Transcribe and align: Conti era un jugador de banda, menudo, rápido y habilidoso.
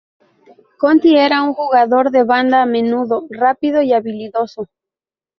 Conti 0.79 1.15
era 1.15 1.43
un 1.43 1.53
jugador 1.53 2.09
de 2.09 2.23
banda, 2.23 2.65
menudo, 2.65 3.27
rápido 3.29 3.83
y 3.83 3.93
habilidoso. 3.93 4.65